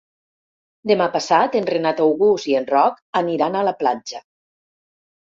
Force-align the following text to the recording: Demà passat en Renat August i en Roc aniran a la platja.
Demà 0.91 1.07
passat 1.15 1.57
en 1.59 1.67
Renat 1.69 2.01
August 2.05 2.47
i 2.53 2.55
en 2.59 2.65
Roc 2.71 2.97
aniran 3.21 3.59
a 3.59 3.61
la 3.69 3.75
platja. 3.83 4.23